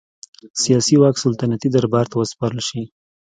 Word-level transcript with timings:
سیاسي 0.63 0.95
واک 1.01 1.15
سلطنتي 1.23 1.69
دربار 1.71 2.05
ته 2.11 2.15
وسپارل 2.17 2.61
شي. 2.69 2.81